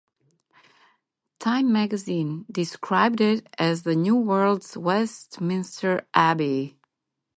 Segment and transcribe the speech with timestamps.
[1.37, 6.79] "Time" magazine described it as the "New World's Westminster Abbey".